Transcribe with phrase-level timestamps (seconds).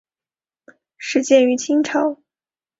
[0.97, 2.19] 始建于清朝。